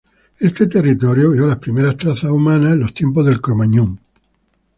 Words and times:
Este 0.39 0.65
territorio 0.65 1.29
vio 1.29 1.45
las 1.45 1.59
primeras 1.59 1.95
trazas 1.95 2.31
humanas 2.31 2.73
en 2.73 2.79
los 2.79 2.91
tiempos 2.91 3.23
de 3.23 3.37
Cro-Magnon. 3.39 3.99